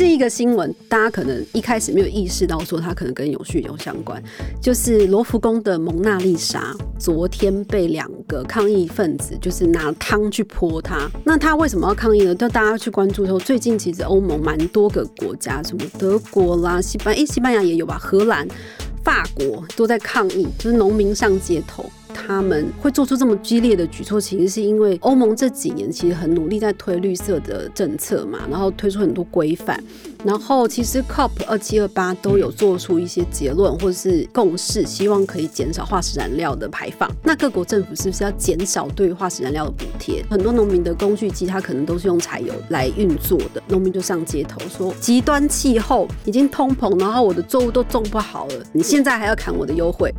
[0.00, 4.18] 这一个新闻，大家可能一开始没有意识到，说它可能跟永续有相关，
[4.58, 11.06] 就是罗浮宫的蒙娜丽莎，昨天被两个抗议分子就是拿汤去泼它。
[11.22, 12.34] 那他为什么要抗议呢？
[12.34, 18.48] 就大家去关注说，最近其实欧盟蛮多个国家，什么德国啦、西班，哎，西班牙也有吧，荷兰、
[19.04, 21.84] 法国都在抗议，就是农民上街头。
[22.10, 29.82] 他们会做出这么激烈的举措，其实是因为欧盟这几年其实很努力在推绿色的政策嘛，然后推出很多规范，
[30.24, 37.10] 然后其实 COP 二七二八都有做出一些结论或者是共识，希望可以减少化石燃料的排放。
[37.24, 40.24] 那各国政府是不是要减少对化石燃料的补贴？
[40.30, 50.12] 很多农民的工具机，它可能都是用柴油来运作的，农民就上街头说，极端气候已经通膨，然后我的作物都种不好了，你现在还要砍我的优惠。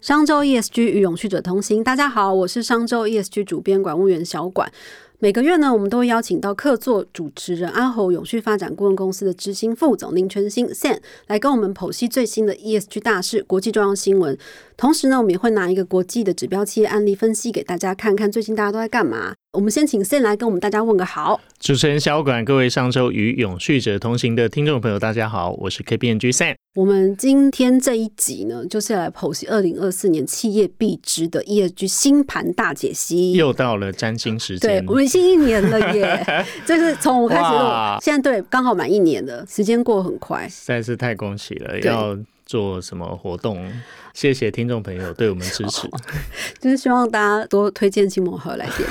[0.00, 4.72] 商周 ESG 与永续者同行，大家好，我是商周 ESG 主编管务员小管。
[5.18, 14.38] 每个月呢，我们都会邀请到客座主持人安侯永续发展顾问公司的执行副总林全新 Sam 来跟我们剖析最新的 ESG 大事、国际重要新闻。
[14.78, 19.34] 同时呢，我们也会拿一个国际的指标企业案例分析给大家看看，最近大家都在干嘛。
[19.52, 21.40] 我们先请 Sam 来跟我们大家问个好。
[21.58, 26.54] 主持人小管，各位上周与永续者同行的听众朋友，大家好，我是 KPNG Sam。
[26.76, 33.32] 我们今天这一集呢，就是来剖析二零二四年企业必知的 ESG 新盘大解析。
[33.32, 36.24] 又到了占星时间，对，我们已经一年了耶！
[36.64, 41.76] 这是从我开始录，现在对，刚好满一年了，时间过很快，实在是太恭喜了。
[41.80, 42.16] 要
[42.50, 43.70] 做什么活动？
[44.12, 45.88] 谢谢听众朋友对我们支持，
[46.58, 48.88] 就是希望大家多推荐金摩盒来点。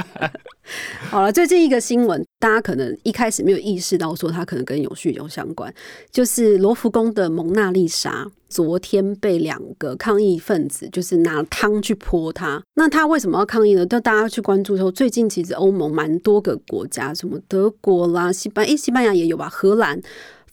[1.08, 5.72] 好了，最近一个新闻，大家可能一开始没有意识到，说它可能跟永续有相关，
[6.10, 12.62] 就是罗浮宫的蒙娜丽莎，昨天被两个抗议分子就是拿汤去泼它。
[12.74, 13.86] 那他为什么要抗议呢？
[13.86, 19.98] 就大家去关注说，最近其实欧盟蛮多个国家，什么德国啦、西班，哎，西班牙也有吧，荷兰、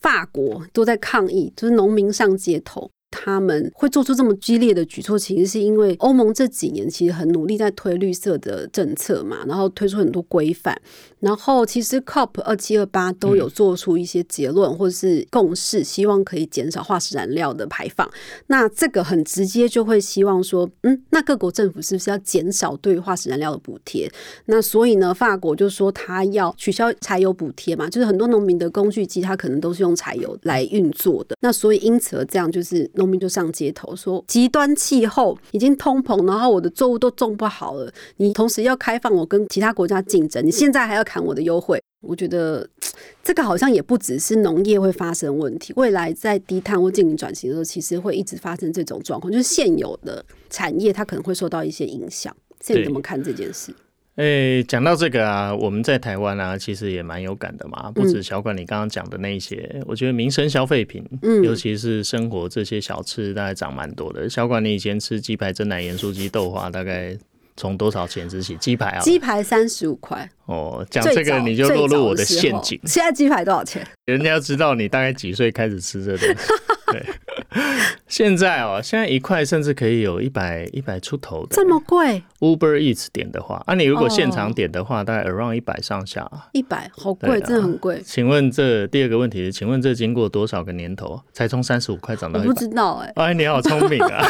[0.01, 2.89] 法国都在抗议，就是农民上街头。
[3.11, 10.79] 他们会做出这么激烈的举措，其实是因为欧盟这几年其实很努力在推绿色的政策嘛，然后推出很多规范。
[11.19, 18.09] 然后其实 COP 二七二八都有做出一些结论或者是共识，希望可以减少化石燃料的排放。
[18.47, 24.09] 那这个很直接就会希望说，嗯，那各国政府是不是要减少对化石燃料的补贴？
[24.45, 31.35] 那所以呢，法国就说他要取消柴油补贴嘛，就是很多农民的工具机，它可能都是用柴油来运作的。
[31.41, 41.03] 那所以因此而这样，就是农民就上街头说，极端气候已经通膨，然后我的作物都种不好了，你同时要开放我跟其他国家竞争，你现在还要。
[41.09, 42.69] 砍我的优惠，我觉得
[43.23, 52.35] 这个好像也不只是农业会发生问题，未来在低碳或进行转型的时候，其实会一直发生这种状况，就是现有的产业它可能会受到一些影响。
[52.61, 53.73] 现在怎么看这件事？
[54.19, 57.89] 诶，讲到这个啊，我们在台湾啊，其实也蛮有感的嘛。
[57.91, 64.29] 不止小管你刚刚讲的那一些，我觉得民生消费品，嗯，尤其是生活这些小吃，大概涨蛮多的。
[64.29, 67.17] 小管你以前吃鸡排、蒸奶、盐酥鸡、豆花，大概。
[67.57, 68.55] 从多少钱吃起？
[68.55, 70.29] 鸡排啊，鸡排三十五块。
[70.45, 72.79] 哦，讲这个你就落入我的陷阱。
[72.85, 73.85] 现在鸡排多少钱？
[74.05, 76.35] 人家要知道你大概几岁开始吃这东西。
[76.93, 77.05] 对，
[78.07, 86.29] 现在哦，现在一块甚至可以有一百一百出头的，这么贵？Uber Eats 点的话，啊，你如果现场点的话，大概 around 一百上下。
[86.51, 88.01] 一百，好贵，真的很贵。
[88.05, 92.39] 请问这第二个问题是，请问这经过多少个年头才从三十五块涨到？
[92.39, 93.11] 我不知道哎。
[93.15, 94.25] 哎，你好聪明啊！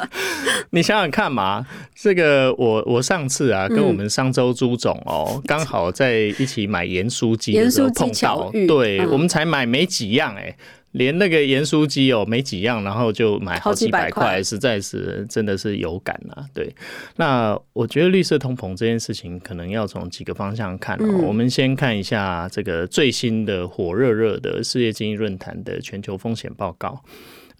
[0.70, 10.54] 你想想看嘛，这个我我上次啊，跟我们商周朱总哦，刚好在一起买盐酥鸡的时候碰到，对我们才买没几样哎。
[10.92, 16.44] 连那个盐酥鸡哦没几样，然后就买好几百块，实在是真的是有感啊。
[16.52, 16.74] 对，
[17.16, 21.24] 那我觉得绿色通膨这件事情，可能要从几个方向看哦。
[21.26, 27.02] 我们先看一下这个最新的火热热的世界经济论坛的全球风险报告。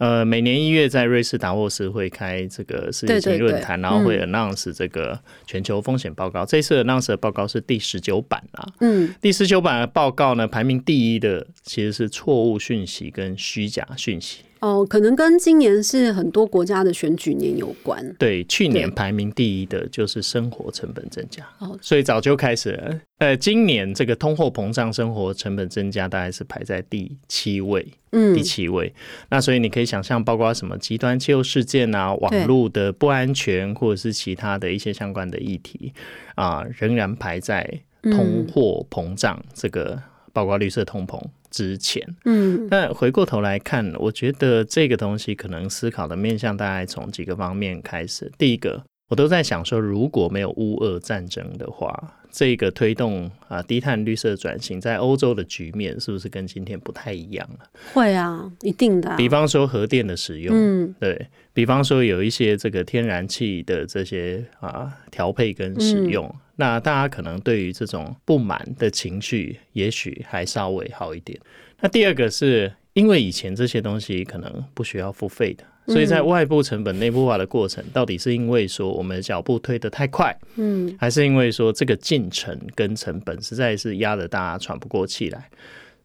[0.01, 6.43] 呃，每年一月在瑞士达沃斯会开这个世界经济论坛，然后会 announce 这个全球风险报告。
[6.43, 8.67] 这次 announce 的报告是第十九版啦。
[8.79, 14.39] 嗯，第十九版的报告呢，排名第一的其实是错误讯息跟虚假讯息。
[14.61, 18.15] 哦，可能跟今年是很多国家的选举年有关。
[18.19, 21.43] 对，去年排名第一的就是生活成本增加。
[21.57, 23.01] 哦，所以早就开始了。
[23.17, 27.85] 呃，今年这个通货膨胀、生活成本增加，大概是排在第七位。
[28.11, 28.93] 嗯，第七位。
[29.29, 35.91] 那所以你可以想象，包括什么极端气候事件啊、网络的不安全，或者是其他的一些相关的议题
[36.35, 37.67] 啊，仍然排在
[38.03, 39.99] 通货膨胀这个，
[40.31, 41.21] 包括绿色通膨。
[41.49, 48.31] 之前，嗯，那回过头来看，我觉得这个东西可能思考的面向大概从几个方面开始。
[48.37, 51.93] 第一个，我都在想说，如果没有乌俄战争的话，
[52.31, 57.69] 这个推动啊低碳绿色转型在欧洲的局面是不是跟今天不太一样了？
[57.93, 59.15] 会啊，一定的。
[59.17, 71.39] 比方说核电的使用，嗯，对比方说有一些这个天然气的这些啊调配跟使用，那大家可能对于这种不满的情绪，也许还稍微好一点。
[71.81, 75.63] 那第二个是因为以前这些东西可能不需要付费的。
[75.87, 85.49] 所以在外部成本内部化的过程，到底是因为说我们的脚步推得太快，嗯，还是因为说这个进程跟成本实在是压得大家喘不过气来，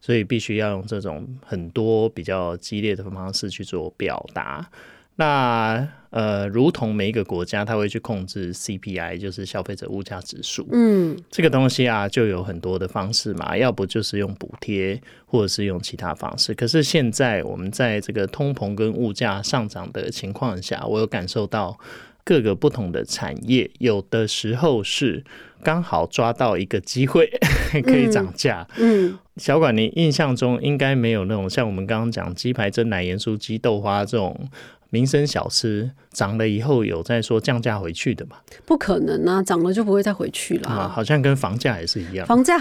[0.01, 4.67] 所以必须要用这种很多比较激烈的方式去做表达。
[5.17, 10.65] 那呃，如同每一个国家，它会去控制 CPI，就是消费者物价指数。
[10.71, 16.53] 嗯，这个东西啊，就有很多的方式嘛，要不就是用补贴，或者是用其他方式。
[16.53, 21.77] 可是现在我们在这个通膨跟物价上涨的情况下，我有感受到
[22.23, 25.23] 各个不同的产业，有的时候是
[25.61, 27.29] 刚好抓到一个机会
[27.83, 28.65] 可以涨价。
[28.77, 34.49] 嗯，小管，你印象中应该没有那种像我们刚刚讲鸡排、蒸奶、盐酥鸡、豆花这种。
[34.89, 38.37] 民生小吃涨了以后有在说降价回去的嘛？
[38.65, 40.69] 不可能啊，涨了就不会再回去了。
[40.69, 42.25] 啊，好像跟房价也是一样。
[42.25, 42.57] 房价，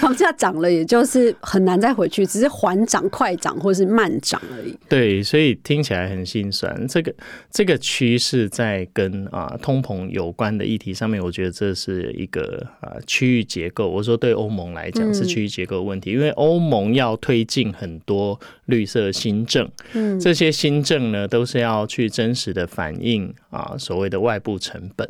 [0.00, 4.76] 房价涨了，也就是很难再回去，只是缓涨、快涨或是慢涨而已。
[4.88, 6.86] 对，所以听起来很心酸。
[6.86, 7.14] 这个
[7.50, 13.88] 这个趋势在跟啊通膨有关的议题上面，我觉得这是一个啊区域结构。
[13.88, 20.52] 我说对欧盟来讲是区域结构问题，因为欧盟要推进很多绿色新政，嗯，这些。
[20.52, 25.08] 新政呢，都是要去真实的反映啊，所谓的外部成本，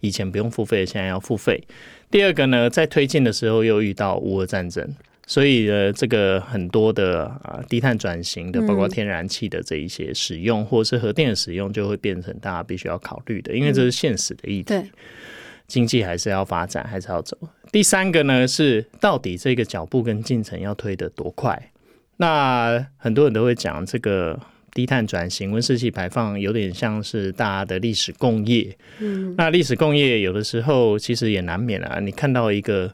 [0.00, 1.62] 以前不用付费，现在要付费。
[2.14, 4.88] 第二个呢，在推进的时候又遇到乌俄战争，
[5.26, 14.72] 所以呢，这个很多的啊低碳转型的，包括天然气的这一些使用，或者是核电的使用，就会变成大家必须要考虑的，因为这是现实的议题。
[15.66, 17.36] 经济还是要发展，还是要走。
[17.72, 21.72] 第三个呢，是到底这个脚步跟进程要推得多快？
[22.18, 24.38] 那很多人都会讲这个。
[24.74, 28.76] 低碳转型、温室气排放有点像是大家的历史共业。
[28.98, 32.00] 嗯，那历史共业有的时候其实也难免啊。
[32.00, 32.92] 你看到一个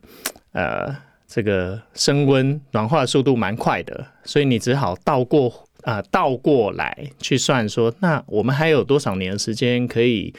[0.52, 0.94] 呃，
[1.26, 10.32] 这个升温暖化速度蛮快的，所以你只好倒过啊倒过来去算，说那我们还有多少年的时间可以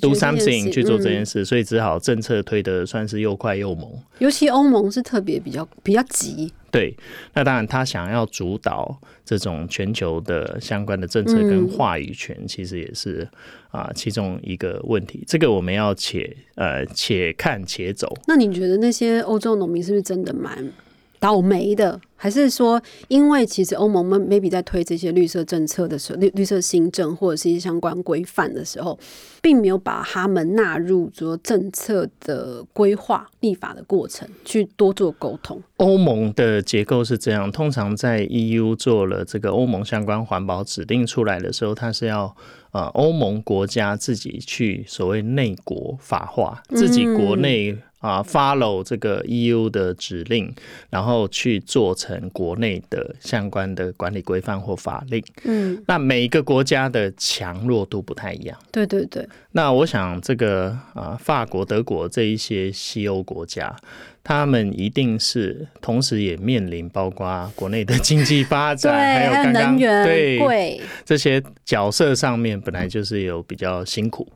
[0.00, 1.44] do something 去做这件事？
[1.44, 3.90] 所以只好政策推的算是又快又猛。
[4.18, 6.52] 尤其欧盟是特别比较比较急。
[6.70, 6.94] 对，
[7.32, 13.26] 那当然，他想要主导这种全球的相关的政策跟话语权，其实也是
[13.70, 15.24] 啊其中一个问题。
[15.26, 18.14] 这个我们要且呃且看且走。
[18.26, 20.70] 那你觉得那些欧洲农民是不是真的蛮？
[21.20, 28.98] 倒霉的，还是说，因为其实欧盟们 maybe 在推这些绿色政策的时候，绿绿色新政或者是一些相关规范的时候，
[29.42, 35.60] 并没有把他们纳入说政策的规划立法的过程，去多做沟通。
[35.78, 42.34] 欧盟的结构是这样，通常在 EU 做了这个欧盟相关环保指令出来的时候，它是要
[42.72, 47.76] 呃欧盟国家自己去所谓内国法化，自己国内。
[47.98, 50.54] 啊，follow 这个 EU 的指令，
[50.88, 55.22] 然后去做成国内的相关的管理规范或法令。
[55.44, 58.56] 嗯，那每一个国家的强弱度不太一样。
[58.70, 59.28] 对对对。
[59.52, 63.74] 那我想，这个啊，法国、德国这一些西欧国家，
[64.22, 74.30] 他们一定是同时也面临包括国内的经济发展，还有刚刚对这些角色上面，本来就是有比较辛苦。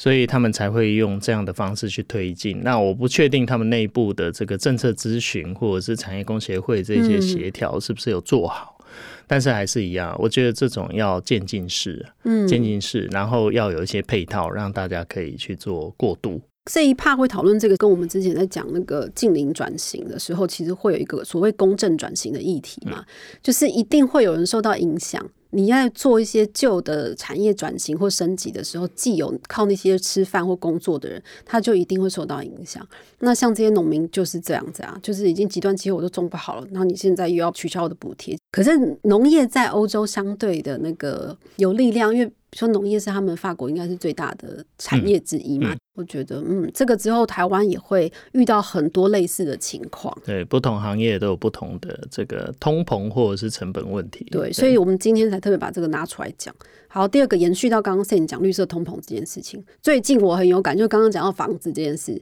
[0.00, 2.58] 所以他们才会用这样的方式去推进。
[2.62, 8.78] 那我不确定他们内部的这个政策咨询或者是产业工协会这些协调是不是有做好，
[9.26, 16.40] 但是还是一样，我觉得这种要渐进式，嗯，渐进式，然后要有一些配套，让大家可以去做过渡。
[16.64, 23.04] 这一趴会讨论这个，跟我们之前在讲那个近邻转型的时候，其实会有一个所谓公正转型的议题嘛，
[23.42, 25.22] 就是一定会有人受到影响。
[25.50, 32.86] 你要做一些旧的产业转型或升级的时候，既有靠那些吃饭或工作的人，他就一定会受到影响。
[33.18, 38.38] 那像这些农民就是这样子啊，就是已经极端气候都种不好了，然后你现在又要取消我的补贴。
[38.50, 38.70] 可是
[39.02, 42.32] 农业在欧洲相对的那个有力量，因为。
[42.54, 45.72] 说农业是他们法国应该是最大的产业之一嘛？
[46.00, 50.16] 我觉得，嗯，这个之后台湾也会遇到很多类似的情况。
[50.24, 54.26] 对，不同行业都有不同的这个通膨或者是成本问题。
[54.30, 56.54] 对，所以我们今天才特别把这个拿出来讲。
[56.88, 62.20] 好，第二个延续到刚刚 Sen 讲绿色通膨这件事情，最近我很有感，就刚刚讲到房子这件事，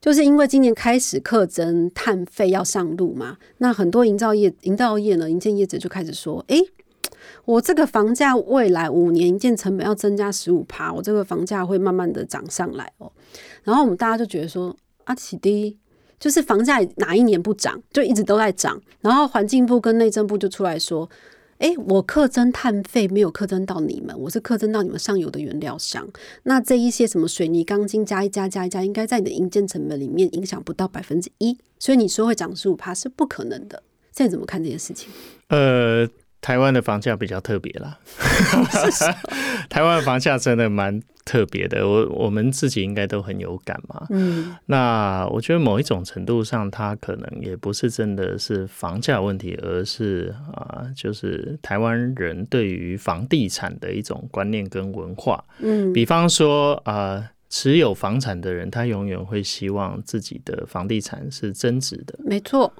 [0.00, 6.56] 就是因为今年开始课征碳费要上路嘛，那很多营造业、营造业呢，营建业者就开始说，哎。
[7.44, 13.10] 我这个房价未来五年一建成本要增加十五趴，我这个房价会慢慢的涨上来哦。
[13.62, 15.78] 然后我们大家就觉得说，啊，起低。
[16.20, 18.80] 就是房价哪一年不涨，就一直都在涨。
[19.00, 21.10] 然后环境部跟内政部就出来说
[21.58, 26.08] ：“哎，我课征碳费没有课征到你们，我是课征到你们上游的原料商。
[26.44, 31.58] 那这一些什么水泥、钢筋加一加加一加，应该在你的营建成本里面影响不到百分之一。
[31.80, 33.82] 所以你说会涨十五趴是不可能的。
[34.12, 35.10] 现在怎么看这件事情？
[35.48, 36.08] 呃。
[36.42, 37.96] 台湾的房价比较特别啦，
[39.70, 44.06] 台湾的房价真的蛮特别的，我我们自己应该都很有感嘛。
[44.10, 55.44] 嗯，那我觉得某一种程度上，它可能也不是真的是房价问题，而是啊，就是台湾人对于房地产的一种观念跟文化。
[55.60, 62.18] 嗯，比方说啊，持有房产的人，他永远会希望自己的房地产是增值的。
[62.24, 62.72] 没错。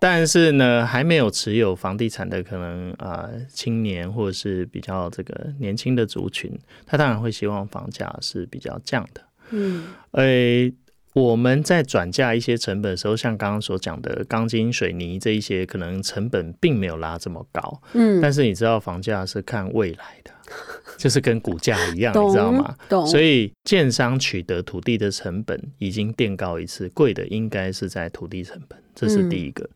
[0.00, 6.50] 但是呢，还没有持有房地产的可能啊，青年或者是比较这个年轻的族群，
[6.86, 9.20] 他当然会希望房价是比较降的。
[9.50, 10.72] 嗯，诶，
[11.12, 17.82] 我们在转嫁一些成本的时候，像刚刚所讲的钢筋、水泥这一些，可能成本并没有拉这么高。
[17.94, 20.30] 嗯，但是你知道，房价是看未来的。
[20.98, 22.74] 就是跟股价一样，你知道吗？
[23.06, 29.70] 所以建商取得土地的成本已经垫高一次，贵的应该是在土地成本，这是第一个。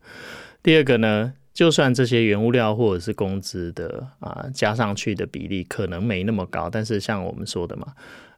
[0.61, 7.87] 第二个呢，就算这些原物料或者是工资的啊加上去的比例可能没那么高，但是像我们说的嘛，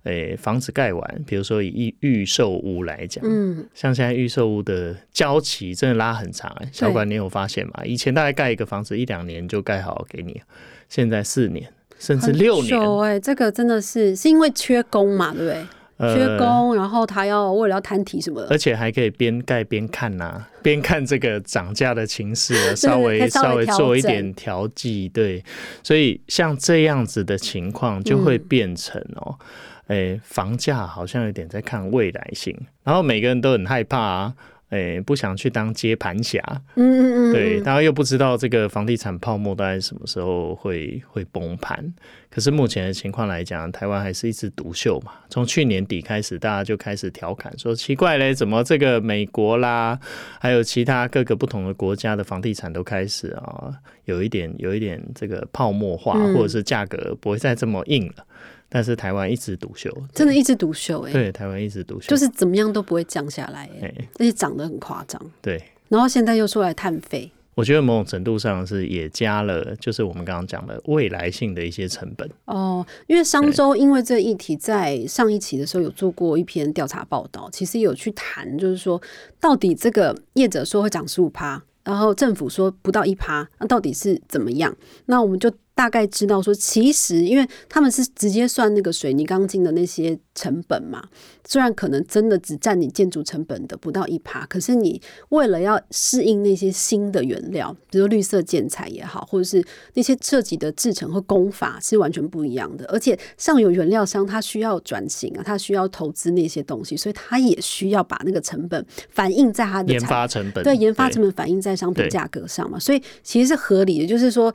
[0.08, 7.84] 诶，房子盖完，比如说以预售屋来讲，嗯，像现在预售屋的交期真的拉很长，哎，小管你有发现吗？
[7.86, 10.42] 以前大概盖一个房子一两年就盖好给你，
[10.90, 11.70] 现在四年。
[12.00, 15.66] 甚至六年，哎，这个真的是是因为缺工嘛，对不对？
[16.00, 25.44] 缺工，然后他要为了要摊提什么的，而且还可以边盖边看呐， 边看这个涨价的情势，稍微稍微做一点调剂，对。
[25.82, 29.36] 所以像这样子的情况，就会变成哦，
[29.88, 34.34] 哎，房价好像有点在看未来性，然后每个人都很害怕啊。
[34.70, 36.42] 哎，不想去当接盘侠，
[36.76, 41.94] 嗯嗯嗯，对，大家又不知道这个房地产泡沫大概什么时候会会崩盘。
[42.30, 45.14] 可是目前的情况来讲，台湾还是一枝独秀嘛。
[45.30, 49.98] 从去年底开始，大家就开始调侃说，奇怪嘞，怎么这个美国啦，
[50.40, 53.72] 还有其他各个不同的国家的房地产都开始啊，
[54.04, 58.26] 有一点有一点这个泡沫化，或者是价格不会再这么硬了。
[58.70, 61.14] 但是台湾一枝独秀，真的一枝独秀哎！
[61.14, 65.22] 对，台湾一枝独秀，就是怎么样都不会降下来哎，而且涨得很夸张。
[65.42, 72.86] 对，然后现在又出来碳费，我觉得某种程度上是也加了，就是我们刚刚讲的未来性的一些成本哦。
[73.08, 79.02] 因为商周因为这议题在上一期的时候有做过一篇调查报道，其实有去谈，就是说
[79.40, 84.76] 到底这个业者说会涨十五趴，然后政府说不到一趴，那到底是怎么样？
[85.06, 85.50] 那我们就。
[85.78, 91.08] 大概知道说，其实因为他们是直接算那个水泥钢筋的那些成本嘛，
[91.46, 114.52] 虽然可能真的只占你建筑成本的不到一趴，可是你为了要适应那些新的原料，比如绿色建材也好，或者是那些设计的制成和工法是完全不一样的，而且上游原料商他需要转型啊，他需要投资那些东西，所以他也需要把那个成本反映在他的研发成本，对研发成本反映在商品价格上嘛，所以其实是合理的，就是说。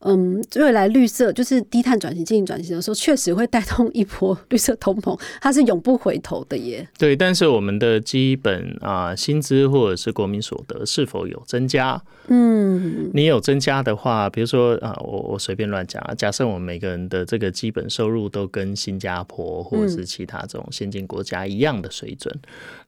[0.00, 6.86] 嗯，未来绿色就是低碳转型、进行转型的时候，确实会带动一波绿色通膨，它是永不回头的耶。
[6.98, 12.00] 对，但是我们的基本啊薪资或者是国民所得是否有增加？
[12.28, 22.32] 嗯，你有增加的话，比如说啊，我我随便乱讲啊，假设我们每个人的这个基本收入都跟新加坡或者是其他这种先进国家一样的水准，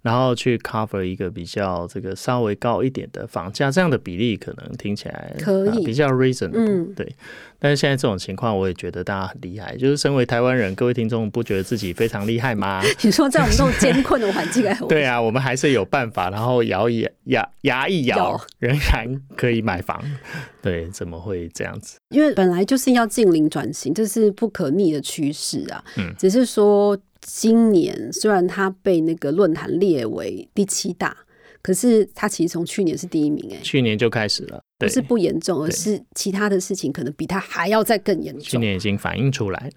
[0.02, 6.92] 然后去 cover 一个比较这个稍微高一点的房价，这样的比例可能听起来可以比较 reason，嗯。
[6.94, 7.14] 对，
[7.58, 9.76] 但是现在这种情况，我也觉得大家很厉害。
[9.76, 12.82] 就是身为台湾人，各位听众不觉得自己非常厉害吗？
[13.02, 20.02] 你说在我们这种艰困的环境 来，对啊，我们还是有办法，然后咬一牙牙一咬，仍然可以买房。
[20.62, 21.98] 对，怎么会这样子？
[22.10, 25.82] 因为本来就是要近零转型，这是不可逆的趋势啊。
[25.96, 31.16] 嗯，只是说今年虽然它被那个论坛列为第七大。
[31.62, 38.42] 可是他其实从去年是第一名哎，去年就开始了，不是不严重，而是其他的事情可能比他还要再更严重。
[38.42, 39.70] 去年已经反映出来，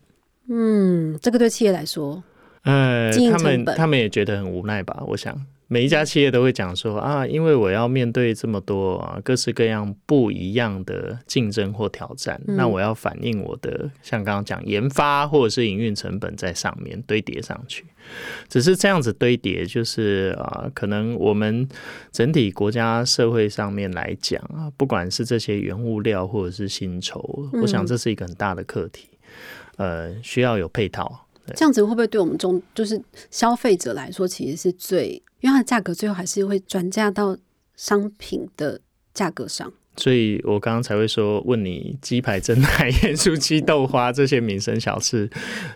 [0.48, 2.24] 嗯，这个对企业来说，
[2.64, 5.04] 呃，他们他们也觉得很无奈吧？
[5.08, 5.38] 我想。
[5.74, 17.84] 每一家企业都会讲说啊，因为我要面对这么多啊各式各样不一样的竞争或挑战，那我要反映我的像刚刚讲研发或者是营运成本在上面堆叠上去，
[18.48, 21.68] 只是这样子堆叠，就是啊，可能我们
[22.12, 29.10] 整体国家社会上面来讲啊，不管是这些原物料或者是薪酬，我想这是一个很大的课题，
[29.78, 31.26] 呃，需要有配套。
[31.56, 37.38] 这样子会不会对我们中就是消费者来说，其实是最，因为它的价格最后还是会转嫁到
[37.76, 38.80] 商品的
[39.14, 39.72] 价格上。
[39.98, 45.30] 所以我刚刚才会说，问你鸡排、蒸奶、 盐酥鸡、豆花这些民生小吃，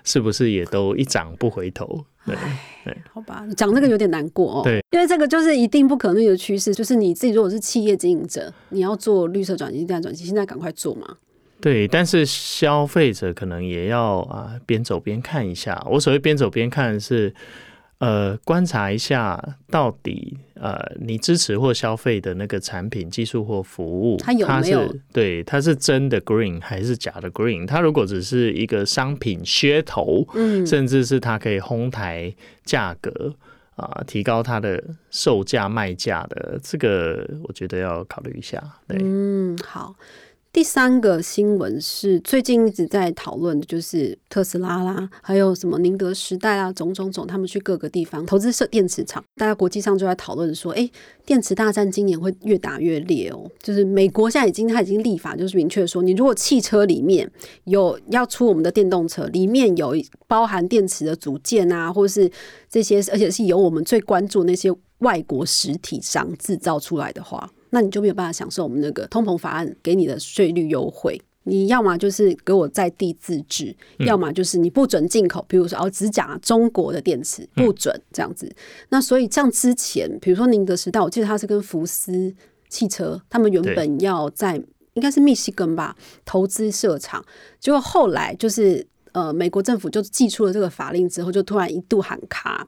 [0.05, 2.03] 是不是也都一涨不回头？
[2.25, 2.35] 对
[2.85, 4.63] 对，好吧，讲这个有点难过哦。
[4.63, 11.17] 对，因为这个就是一定不可逆的趋势，就是你自己如果是企业经营者，你要做绿色转型、低碳转型，现在赶快做嘛。
[11.59, 15.85] 对，但是消费者可能也要啊，边走边看一下。
[15.91, 17.35] 我所谓边走边看是。
[17.99, 27.65] 呃，观察一下到底呃，你支持或消费的那个产品、技术或服务，它有没有对它是真的 green 还是假的 green？
[27.65, 32.31] 它如果只是一个商品噱头，嗯，甚至是它可以哄抬
[32.63, 33.33] 价格
[33.75, 38.63] 啊，提高它的售价卖价的，这个我觉得要考虑一下。
[38.87, 39.95] 对，嗯，好。
[40.57, 49.23] 第三个新闻是最近一直在讨论的，就是特斯拉啦，还有什么宁德时代啊，种种种，他们去各个地方投资设电池厂。
[49.35, 50.89] 大家国际上就在讨论说，哎，
[51.27, 53.47] 电池大战今年会越打越烈哦。
[53.61, 57.31] 就是美国现在已经他已经立法，就是明确说，你如果汽车里面
[57.65, 59.95] 有要出我们的电动车，里面有
[60.25, 62.27] 包含电池的组件啊，或是
[62.67, 67.47] 这些，而且是由我们最关注那些外国实体商制造出来的话。
[67.69, 71.21] 那你就没有办法享受我们那个通膨法案给你的税率优惠。
[71.49, 75.45] 你要么就是给我在地自制，要么就是你不准进口。
[75.47, 78.53] 比如说，哦，只讲中国的电池不准这样子。
[78.89, 82.35] 那所以像之前，比如说宁德时代，我记得他是跟福斯
[82.67, 84.61] 汽车，他们原本要在
[84.95, 85.95] 应该是密西根吧
[86.25, 87.23] 投资设厂，
[87.61, 88.85] 结果后来就是
[89.17, 92.67] 呃美国政府就寄出了这个法令之后，就突然一度喊卡。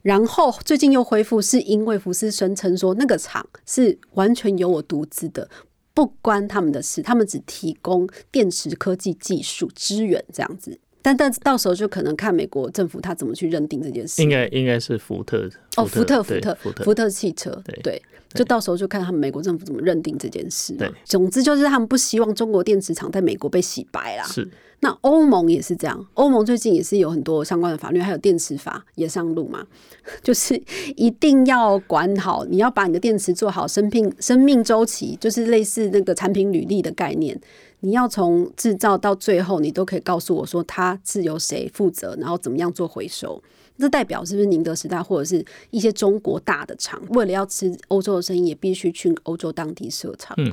[0.00, 5.48] 然后最近又恢复，是因为福斯声称说那个厂是完全由我独资的，
[5.92, 10.78] 不关他们的事，他们只提供电池科技技术支援这样子。
[11.02, 14.22] 但但到时候就可能看美国政府他怎么去认定这件事。
[14.22, 17.50] 应该应该是福特哦，福特福特福特汽车
[17.82, 18.00] 对，
[18.34, 20.74] 就到时候就看他们美国政府怎么认定这件事。
[20.74, 24.24] 对，总之就是他们不希望中国电池厂在美国被洗白啦。
[24.24, 24.48] 是。
[24.84, 29.64] 那欧盟也是这样，欧盟最近也是有很多相关的法律，还有电池法也上路嘛，
[30.24, 30.60] 就是
[30.96, 37.40] 一定要管好，你要把你的电池做好生命生命周期，就是类似那个产品履历的概念，
[37.78, 43.40] 你要从制造到最后，你都可以告诉我说它是由谁负责，然后怎么样做回收。
[43.78, 50.34] 这代表是不是宁德时代或者是一些中国大的厂，为了要吃欧洲的生意，也必须去欧洲当地设厂？
[50.38, 50.52] 嗯，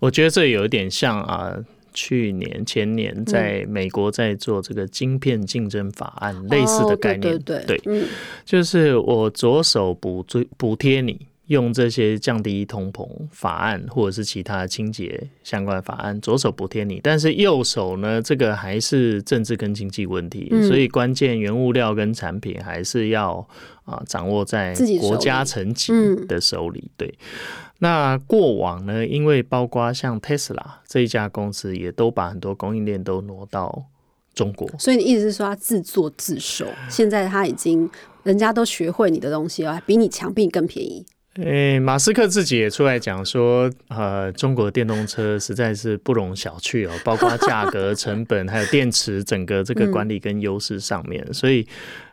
[0.00, 1.56] 我觉得这有一点像啊。
[1.94, 8.04] 去年、前年，在美国在做这个晶片竞争法案类似的概念，对对对，
[8.44, 23.46] 就是我左手补追补贴你，用这些降低通膨法案或者是其他清洁相关法案，左手补贴你，但是右手呢，这个还是政治跟经济问题，所以关键原物料跟产品还是要
[23.84, 25.92] 啊掌握在国家层级
[26.26, 27.12] 的手里，对。
[27.80, 29.06] 那过往呢？
[29.06, 33.84] 因为包括像 Tesla 这一家公司，也都把很多供应链都挪到
[34.34, 34.68] 中国。
[34.80, 36.66] 所以你意思是说，他自作自受？
[36.90, 37.88] 现在他已经
[38.24, 41.06] 人家都学会你的东西了，比你强，比你更便宜。
[41.42, 51.66] 诶，马斯克自己也出来讲说，呃，中国电动车实在是不容小觑哦，包括价格、 成本，还有电池整个这个管理跟优势上面，所以。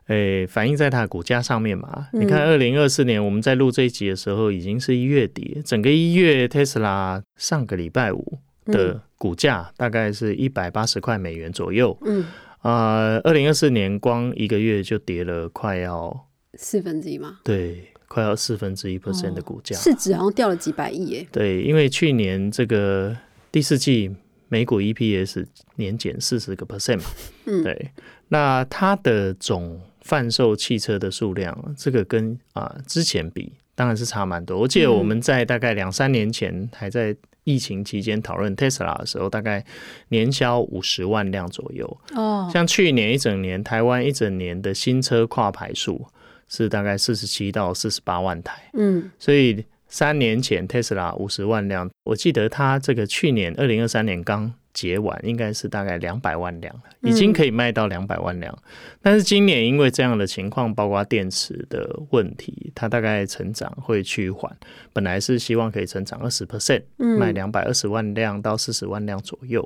[0.08, 2.08] 诶，反映在它的股价上面嘛？
[2.14, 11.98] 你看，二零二四年我们在录这一集的时候，已经是一月底，整个一月特斯拉上个礼拜五的股价大概是一百八十块美元左右。
[12.06, 12.24] 嗯，
[12.60, 17.40] 啊，二零二四年光一个月就跌了快要四分之一吗？
[17.44, 21.28] 对，快要四分之一 percent 的股价，市值好像掉了几百亿耶。
[21.34, 23.14] 对，因为去年这个
[23.52, 24.10] 第四季
[24.48, 27.04] 美股 EPS 年减四十个 percent 嘛。
[27.44, 27.92] 嗯，对，
[28.30, 34.58] 那它的总贩售汽车的数量，这个跟啊之前比当然是差蛮多。
[34.58, 39.66] 我记得我们在大概两三年前还在疫情期间讨论 Tesla 的时候，大概
[40.08, 41.86] 年销五十万辆左右。
[42.14, 46.08] 哦，像去年一整年，台湾一整年的新车跨牌数
[46.48, 48.70] 是大概四十七到四十八万台。
[48.74, 54.54] 嗯，所以三年前 Tesla 五十万辆，我记得它这个去年二零二三年刚。
[54.76, 58.54] 结完应该是大概两百万辆了，已经可以卖到两百万辆。
[59.02, 64.54] 但是今年因为这样的情况，包括电池的问题，它大概成长会趋缓。
[64.92, 69.66] 本来是希望可以成长二十 percent，卖两百二十万辆到四十万辆左右，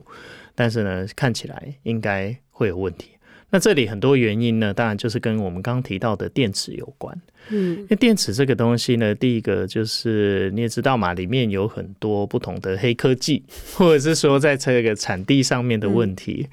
[0.53, 3.09] 但是呢，看起来应该会有问题。
[3.51, 7.19] 那这里很多原因呢，当然就是跟我们刚刚提到的电池有关。
[7.49, 13.43] 嗯，因为电池这个东西呢，第一个就是你也知道嘛，里面有很多不同的黑科技，
[13.75, 16.47] 或者是说在这个产地上面的问题。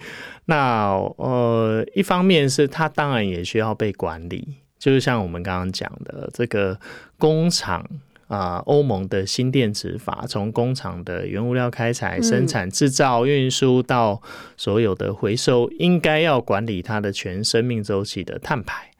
[0.47, 6.79] 那呃，一方面是它当然也需要被管理，就是像我们刚刚讲的这个
[7.19, 7.87] 工厂。
[8.29, 14.21] 啊，欧盟的新电池法，从工厂的原物料开采、生产、制造、运输到
[14.57, 18.91] 所有的回收，应该要管理它的全生命周期的碳排。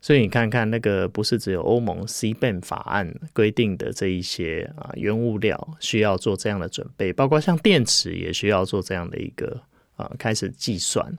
[0.00, 9.62] 所以你看看那个，不是只有欧盟 C ban 法案规定的这一些啊原物料需要做这样的准备，包括像电池也需要做这样的一个
[9.96, 11.10] 啊开始计算。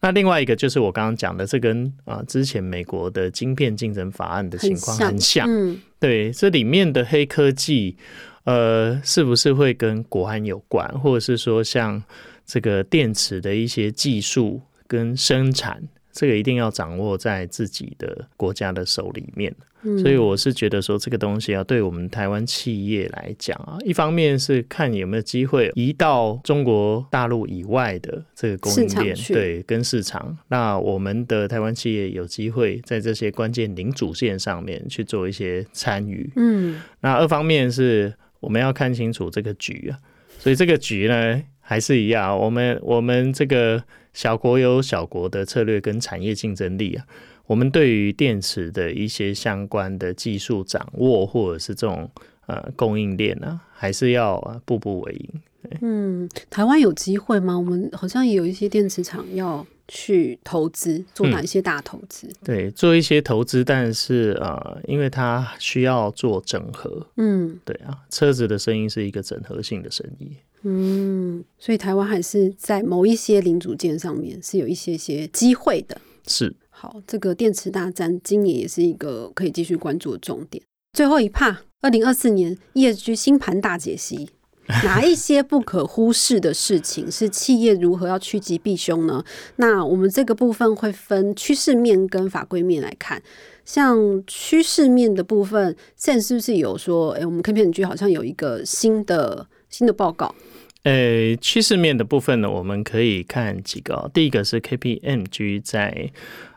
[0.00, 7.96] 那另外一个就是我刚刚讲的，这跟啊之前美国的晶片竞争法案的情况很像，嗯，对，这里面的黑科技，
[8.44, 12.02] 呃，是不是会跟国安有关，或者是说像
[12.46, 15.82] 这个电池的一些技术跟生产？
[16.12, 19.54] 这个一定要掌握在自己的国家的手里面，
[20.02, 30.36] 所以我是觉得说这个东西啊，对我们台湾企业来讲啊，一方面是看有没有机会移到中国大陆以外的这个供应链，对，跟市场。
[30.48, 36.30] 那我们的台湾企业有机会在这些关键零主线上面去做一些参与。
[36.36, 39.98] 嗯，那二方面是我们要看清楚这个局啊，
[40.38, 43.82] 所以这个局呢还是一样，我们我们这个。
[44.12, 47.06] 小国有小国的策略跟产业竞争力啊，
[47.46, 52.10] 我们对于电池的一些相关的技术掌握，或者是这种
[52.46, 55.42] 呃供应链呢，还是要步步为营。
[55.82, 57.56] 嗯，台湾有机会吗？
[57.56, 62.28] 我们好像也有一些电池厂要去投资，做哪一些大投资？
[62.42, 67.06] 对，做一些投资，但是呃，因为它需要做整合。
[67.16, 70.32] 嗯，对啊，车子的生意是一个整合性的生意。
[70.62, 76.00] 嗯，所以台湾还是在某一些零组件上面是有一些些机会的。
[76.26, 80.62] 是，好，这个电池大战今年也是一个可以继续关注的重点。
[80.92, 84.28] 最后一帕，二零二四年 ESG 新盘大解析，
[84.84, 89.24] 哪一些不可忽视的事情是企业如何要趋吉避凶呢？
[89.56, 93.22] 那我们这个部分会分趋势面跟法规面来看。
[93.64, 100.34] 像趋势面的部分，现在是不是有说，哎，我们 KPMG 好像有一个新的新的报告？
[100.82, 104.10] 呃，趋势面的部分呢，我们可以看几个。
[104.14, 106.10] 第一个是 KPMG 在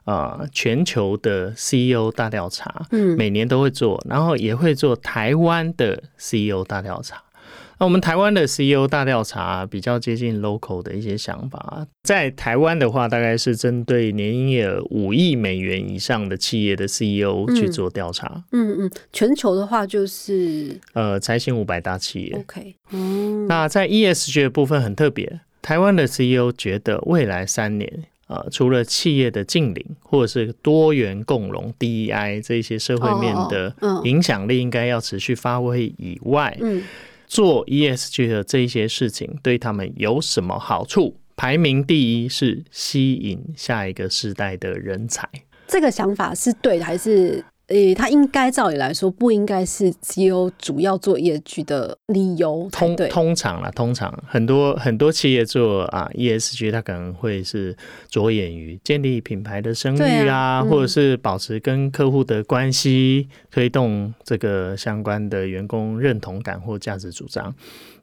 [0.06, 7.22] 啊全球的 CEO 大调查，嗯，每年都会做，然后也会做台湾的 CEO 大调查。
[7.80, 18.44] 那我们台湾的 CEO 大调查比较接近 local 的一些想法，在台湾的话，大概是针对年营业额五亿美元以上的企业的 CEO 去做调查。
[18.52, 22.36] 嗯嗯，全球的话就是呃财新五百大企业。
[22.38, 36.84] OK，嗯，那在 ESG 的部分很特别，台湾的 CEO 觉得未来三年，呃，除了企业的净零或者是多元共荣 DEI 这些社会面的影响力应该要持续发挥以外，嗯。
[37.34, 41.18] 做 ESG 的这些事情对他们有什么好处？
[41.36, 45.28] 排名第一是吸引下一个世代的人才。
[45.68, 47.44] 这个想法是对的还是？
[47.74, 52.70] 诶，他应该照理来说不应该是只有主要做业绩的理由。
[52.72, 57.76] 通通常啦，通常很多很多企业做啊 ESG，它可能会是
[58.08, 67.52] 着眼于建立品牌的声誉啊，或者是保持跟客户的关系，推动这个相关的员工认同感或价值主张。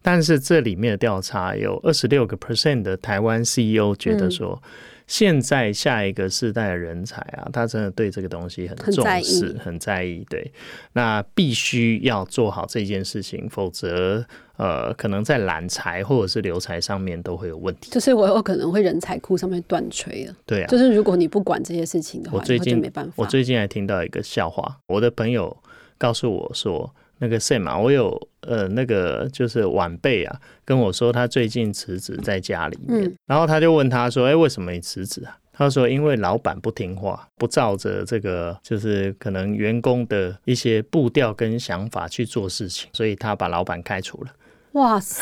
[0.01, 4.61] 但是这里面的调查有二十六个 percent 的台湾 CEO 觉得说。
[5.11, 10.25] 现在下一个世代的人才啊，他真的对这个东西很重视，很在意。
[10.29, 10.49] 对，
[10.93, 17.91] 那必须要做好这件事情，否则呃，可能在揽才或者是留才上面都会有问题。
[17.91, 20.33] 就是我有可能会人才库上面断炊了。
[20.45, 23.11] 对啊，就是如果你不管这些事情的话，我最近没办法。
[23.17, 25.57] 我最近还听到一个笑话，我的朋友
[25.97, 26.95] 告诉我说。
[27.21, 44.31] 那个 Sam 啊，我有呃那个就是晚辈啊，跟我说他最近辞职在家里面，然后他就问他说：“哎，为什么你辞职啊？”他说：“因为老板不听话，不照着这个就是可能员工的一些步调跟想法去做事情，所以他把老板开除了。”
[44.73, 45.21] 哇塞！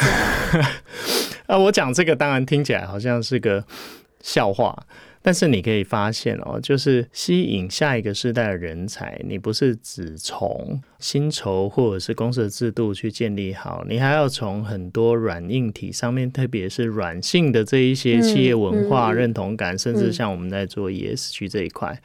[1.47, 3.61] 啊，我讲这个当然听起来好像是个
[4.21, 4.85] 笑话。
[5.21, 22.01] 但是你可以发现哦，就是吸引下一个世代的人才，你不是只从薪酬或者是公司的制度去建立好，你还要从很多软硬体上面，特别是软性的这一些企业文化认同感，甚至像我们在做 ESG 这一块，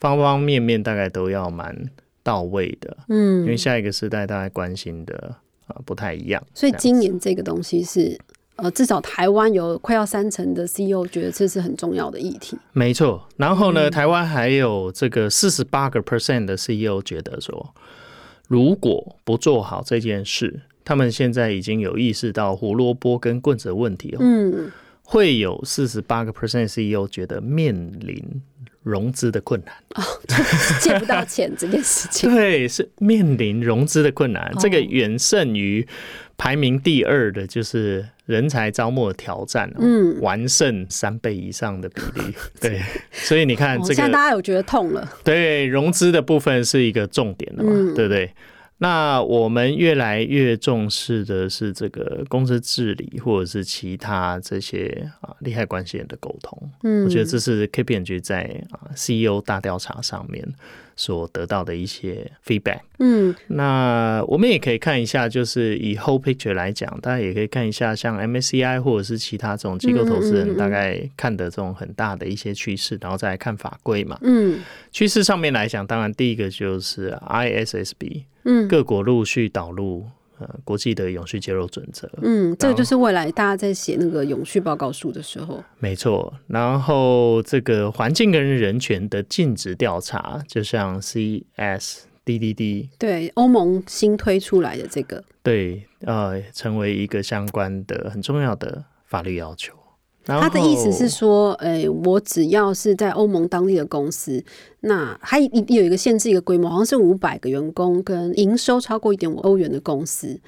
[0.00, 1.90] 方方面面大概都要蛮
[2.22, 2.96] 到位的。
[3.08, 8.18] 嗯，因为下一个时代大概关心的啊不太一样，所以今年这个东西是。
[8.56, 12.56] 呃，至少台湾有快要三成的 CEO 觉得这是很重要的议题。
[12.72, 17.74] 没错，然后呢，台湾还有这个四十八个 percent 的 CEO 觉得说，
[18.46, 24.18] 如果不做好这件事，他们现在已经有意识到胡萝卜跟棍子的问题哦。
[24.20, 24.70] 嗯，
[25.02, 28.22] 会有四十八个 percent CEO 觉得面临
[28.84, 30.04] 融资的困难哦，
[30.80, 32.30] 借不到钱这件事情。
[32.32, 35.84] 对，是面临融资的困难，这个远胜于
[36.36, 38.06] 排名第二的就是。
[38.26, 42.80] 人才招募的挑战，嗯，完胜三倍以上的比例， 对，
[43.12, 48.32] 所以你看这个，现在大家有觉得痛了，对，融资的部分是一个重点的嘛，对不对？
[48.78, 56.70] 那我们越来越重视的是这个公司治理，或者是其他这些啊利害关系人的沟通。
[56.82, 60.46] 嗯，我觉得这是 K P N G 在啊 C E O 大调查上面
[60.96, 62.80] 所得到的一些 feedback。
[62.98, 74.18] 嗯，那我们也可以看一下，就是以 whole picture 来讲，大家也可以看一下，像 M S C I 或者是其他这种机构投资人大概看的这种很大的一些趋势，然后再来看法规嘛。
[74.22, 74.60] 嗯，
[74.92, 78.24] 趋势上面来讲，当然第一个就是 I S S B。
[78.46, 80.04] 嗯，各国陆续导入
[80.38, 82.10] 呃国际的永续接入准则。
[82.22, 85.62] 嗯，这个就是未来大家在写那个永续报告书的时候。
[85.78, 99.74] 没错，然后这个环境跟人权的尽职调查，就像 CSDDD，对欧盟新推出来的这个，对呃，成为一个相关的很重要的法律要求。
[100.26, 104.42] 他的意思是说，诶，我只要是在欧盟当地的公司，
[104.80, 110.40] 那还有有一个限制，一个规模，好像是五百个员工跟营收超过一点五欧元的公司，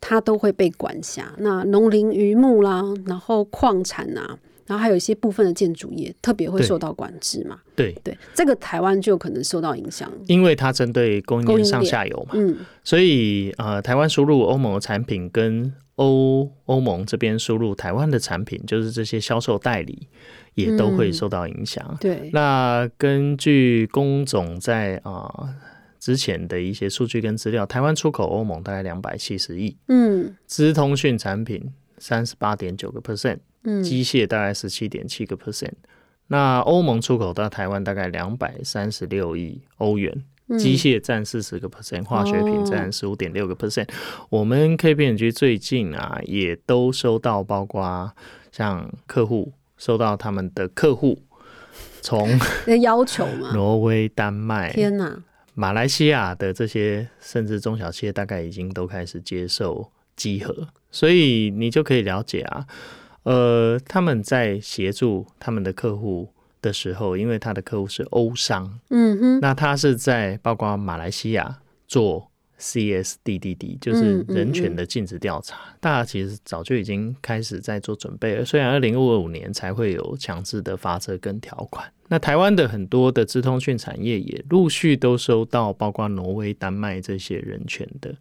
[0.00, 1.32] 它都会被管辖。
[1.38, 7.58] 那农林渔牧啦，然后矿产啊，然后还有一些部分的建筑业，特别会受到管制嘛？
[7.76, 12.30] 对对，这个台湾就可能受到影响，因为它针对供应链上下游嘛。
[12.34, 20.08] 嗯，所以呃，台湾输入欧盟的产品跟欧欧盟这边输入台湾的产品，就是这些销售代理
[20.54, 21.94] 也都会受到影响。
[22.00, 25.54] 对，那根据工总在啊
[25.98, 35.74] 之前的一些数据跟资料，台湾出口欧盟大概两百七十亿，嗯，资通讯产品三十八点九个 percent，嗯，机械大概十七点七个 percent，
[36.28, 40.24] 那欧盟出口到台湾大概两百三十六亿欧元。
[40.58, 43.88] 机械占四十个 percent，化学品占十五点六个 percent。
[44.28, 48.12] 我们 K P N G 最近啊，也都收到，包括
[48.50, 51.22] 像客户收到他们的客户
[52.00, 52.28] 从
[52.80, 55.22] 要求嘛，挪威、丹麦、天哪，
[55.54, 62.66] 马来西亚的这些，甚至中小企业，大概已经都开始接受集合，所以你就可以了解啊，
[63.22, 66.32] 呃，他们在协助他们的客户。
[66.62, 72.29] 的时候，因为他的客户是欧商，嗯哼，那他是在包括马来西亚做
[72.60, 75.56] CSDDD，就是人权的尽职调查。
[75.80, 81.90] 大家其实早就已经开始在做准备了，虽然二零二五年才会有强制的法则跟条款。
[82.12, 88.12] 那台湾的很多的资通讯产业也陆续都收到，包括挪威、丹麦这些人权的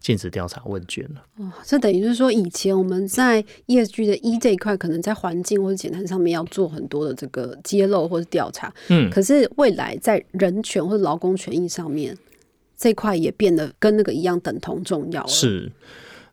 [0.00, 1.22] 尽职调查问卷了。
[1.36, 8.72] 哦，这等于是说，以前我们在 ESG 的一这一块，可能在环境或者简单上面要做很多的这个揭露或者调查。
[8.88, 12.16] 嗯，可是未来在人权或者劳工权益上面，
[12.76, 15.28] 这块也变得跟那个一样等同重要了。
[15.28, 15.70] 是，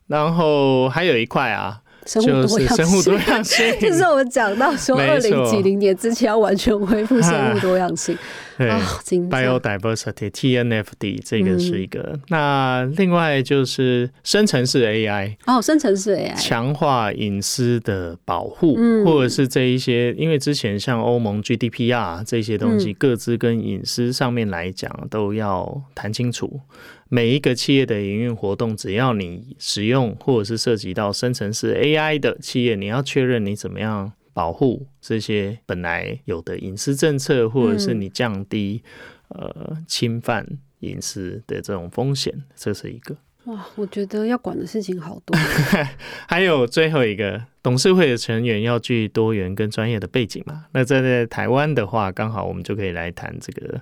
[0.06, 1.78] 然后还有一块啊。
[2.04, 8.18] 生物多样性，就是 我们讲到说，二零几零年之前要完全恢复生物多样性。
[8.62, 12.18] 对，biodiversity TNFD 这个是一个。
[12.28, 26.60] 那另外就是生成式 AI 哦，生成式 AI 强化隐私的保护，或者是这一些，因为之前像欧盟 GDPR 这些东西，各自跟隐私上面来讲都要谈清楚。
[27.08, 38.82] 每一个企业的营运活动，只要你使用或者是涉及到生成式 AI 的企业，你要确认你怎么样保护这些本来有的隐私政策，或者是你降低
[39.28, 40.46] 呃侵犯
[40.80, 43.16] 隐私的这种风险，这是一个。
[43.44, 45.36] 哇，我觉得要管的事情好多。
[46.28, 50.66] 还有最后一个，董事会的成员要具多元跟专业的背景嘛？
[50.72, 53.80] 那在台湾的话，刚好我们就可以来谈这个。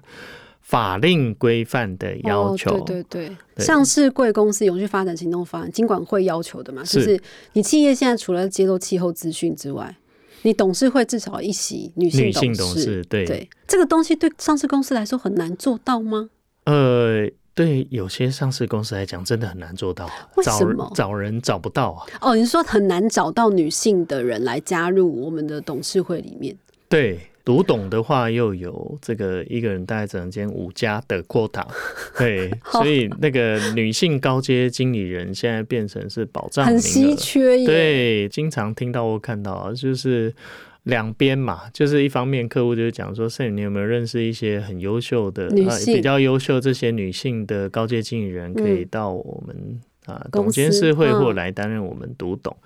[0.62, 7.20] 法令规范的要求，对对对，上市贵公司永续发展行动方案，金管会要求的嘛，就是
[7.54, 9.96] 你企业现在除了揭露气候资讯之外，
[10.42, 16.30] 你董事会至少一席女性董事，对对，这个东西对上市公司来说很难做到吗？
[16.64, 22.06] 呃，对，有些上市公司来讲，真的很难做到，为什么找人找不到啊？
[22.20, 26.56] 哦，你说很难找到女性的人来加入我们的董事会里面？
[26.88, 31.66] 对，读懂的话又有这个一个人大概只能兼五家的 quota。
[32.18, 37.66] 对，所以那个女性高阶经理人现在变成是保障，很稀缺耶。
[37.66, 40.34] 对，经常听到或看到，就是
[40.84, 49.80] 两边嘛，就是一方面客户就是讲说，盛你有没有认识一些很优秀的女性比较优秀这些女性的高阶经理人，可以到我们。
[50.06, 52.56] 啊，董监事会或来担任我们读懂。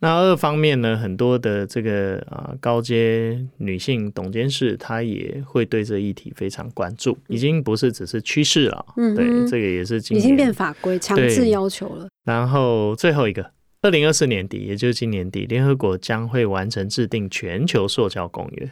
[0.00, 8.86] 那二方面呢，很多的这个啊高阶女性董监事，她也会对这议题非常关注，已经不是只是趋势了。
[8.96, 12.06] 嗯，对，这个也是已经变法规，强制要求了。
[12.24, 13.50] 然后最后一个，
[13.82, 18.70] 二零二四年底，也就是今年底，联合国将会完成制定全球塑胶公约。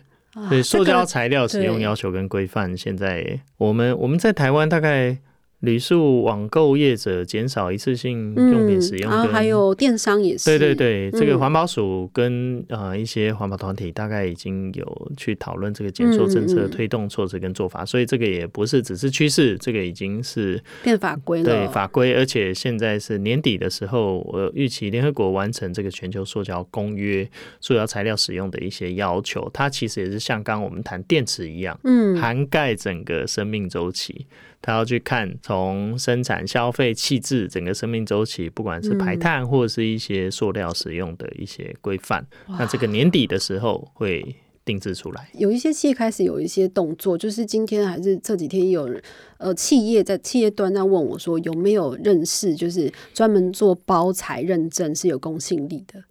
[0.49, 5.19] 对，塑胶材料使用要求跟规范，现在我们我们在台湾大概。
[5.61, 10.45] 旅宿网购业者减少一次性用品使用，然后还有电商也是。
[10.45, 21.45] 对对对，这个环保署跟呃一些环保团体大概已经有去讨论这个减塑政策推动措施跟做法，所以这个也不是只是趋势，这个已经是变法规了。
[21.45, 27.27] 对法规，而且现在是年底的时候，我预期联合国完成这个全球塑胶公约，
[27.63, 34.27] 塑胶材料使用的一些要求，它其实也是像刚我们谈电池一样，嗯，涵盖整个生命周期。
[34.63, 45.31] 他要去看从生产、消费、气质整个生命周期，不管是排碳或者是一些塑料使用的一些规范，那这个年底的时候会定制出来。
[45.35, 48.93] 有一些企业开始有一些动作，就是今天还是这几天有
[49.39, 56.03] 呃企业在企业端在问我说有没有认识，就是专门做包材认证是有公信力的。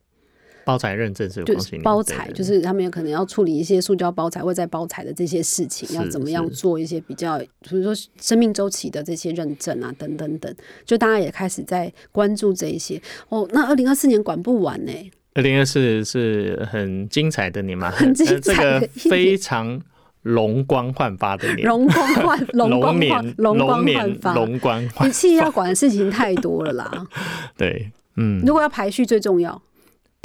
[0.65, 12.99] 包材认证是有就是包材，就是他们有可能要处理一些塑胶包材或在包材的这些事情，要怎么样做一些比较，比如说生命周期的这些认证啊，等等等，就大家也开始在关注这一些。
[13.29, 14.91] 哦，那二零二四年管不完呢？
[15.35, 19.79] 二零二四是很精彩的年嘛，很精 彩，非常
[20.23, 25.05] 容光焕发的年，容光焕 容光焕容光焕发，容光焕发。
[25.05, 27.07] 你企业要管的事情太多了啦。
[27.55, 29.61] 对，嗯，如果要排序最重要。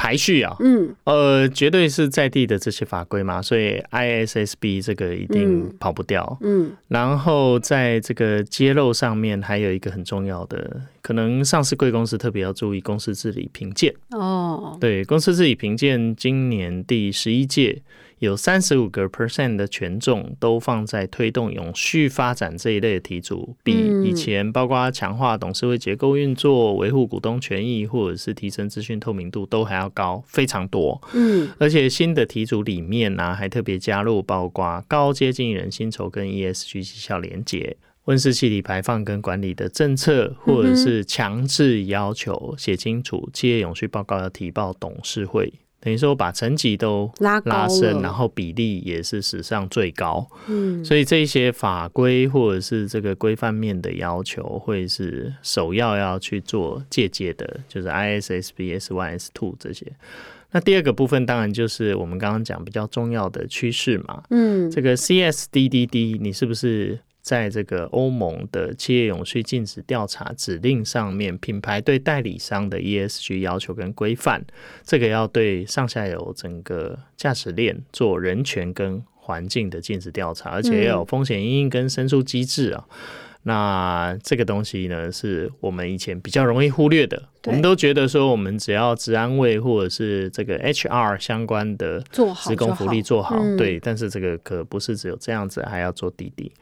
[0.00, 13.94] 排序啊，嗯，呃，绝对是在地的这些法规嘛，所以 ISSB 这个一定跑不掉，嗯，然后在这个揭露上面，还有一个很重要的，可能上市贵公司特别要注意公司治理评鉴。
[14.12, 17.82] 哦，对，公司治理评鉴今年第十一届。
[18.20, 23.72] 有三十五个 percent 的权重都放在推动永续发展这一类的题组，比
[24.04, 31.00] 以前包括强化董事会结构运作、维护股东权益或者是提升资讯透明度都还要高非常多。
[31.14, 45.50] 嗯，而且新的题组里面呢，还特别加入包括高阶经理人薪酬跟 ESG 绩效连结、温室气体排放跟管理的政策，或者是强制要求写清楚企业永续报告要提报董事会。
[45.80, 50.28] 等于说把层级都拉拉升，然后比例也是史上最高。
[50.46, 59.86] 嗯，所以这些法规或者是这个规范面的要求，会是首要要去做借鉴的，就是 ISSB、S One、S Two 这些。
[60.52, 64.22] 那第二个部分当然就是我们刚刚讲比较重要的趋势嘛。
[64.30, 66.98] 嗯，这个 CSDDD 你是不是？
[67.22, 74.44] 在这个欧盟的企业永续禁止调查指令上面，品牌对代理商的 ESG 要求跟规范，
[74.84, 82.84] 这个要对上下游整个价值链做人权跟环境的禁止调查，而且要有风险因应跟申诉机制啊。
[83.42, 87.22] 那这个东西呢，是我们以前比较容易忽略的。
[87.46, 92.02] 我们都觉得说，我们只要治安卫或者是这个 HR 相关的
[92.44, 93.80] 职工福利做好，对。
[93.80, 96.52] 但是这个可不是只有这样子，还要做滴滴。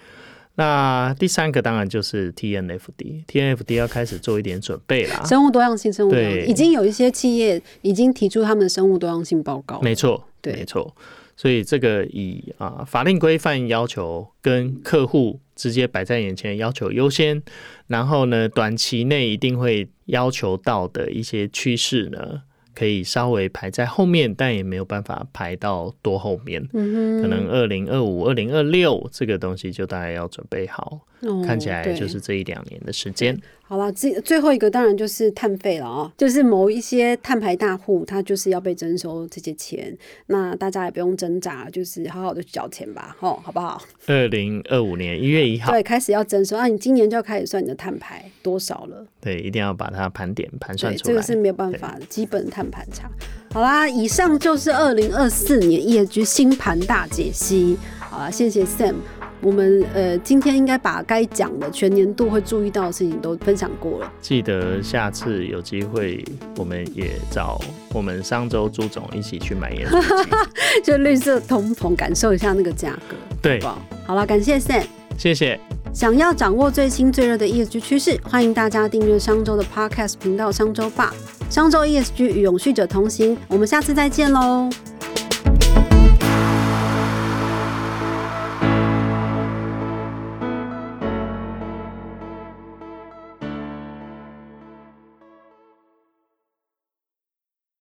[0.59, 5.25] 那第三个当然就是 TNFD，TNFD 要开始做一点准备啦。
[5.25, 9.81] 生物多样性，生物多样性已经有一些企业已经提出他们的生物多样性报告。
[9.83, 10.93] 没错，对，没错。
[11.37, 17.41] 所以这个以啊法令规范要求跟客户直接摆在眼前的，要求优先。
[17.87, 22.43] 然后呢，短期内一定会要求到的一些趋势呢。
[22.79, 26.65] 可以稍微排在后面，但也没有办法排到多后面。
[26.73, 31.01] 嗯可能二零二五、二零二六这个东西就大概要准备好。
[31.45, 33.39] 看起来就是这一两年的时间。
[33.63, 39.95] 好了，最最后一个当然就是碳费了啊，就是某一些碳排大户，他就是要被征收这些钱。
[40.29, 43.83] 那大家也不用挣扎，就是好好的去缴钱吧，吼，好不好？
[44.07, 49.07] 二零二五年一月一号，对，开始要征收啊，你今年就要开始算你的碳排多少了。
[49.21, 53.11] 对，一定要把它盘点盘算出来，这个是没有办法的基本碳盘查。
[53.53, 57.77] 好啦，以上就是二零二四年业局新盘大解析。
[57.99, 58.95] 好了，谢谢 Sam。
[59.41, 64.13] 我们呃今天应该把该讲的全年度会注意到的事情都分享过了。
[64.21, 66.25] 记得下次有机会，
[66.57, 67.61] 我们也找
[67.95, 73.17] 我们商周朱总一起去买盐酥鸡， 就绿色通膨，感受一下那个价格。
[73.41, 73.61] 对，
[74.07, 74.85] 好了，感谢 Sam，
[75.17, 75.59] 谢谢。
[75.93, 81.15] 想要掌握最新最热的 ESG 趋势，欢迎大家订阅商周的 Podcast 频道商周吧。
[81.49, 84.69] 商周 ESG 与永续者同行，我们下次再见喽。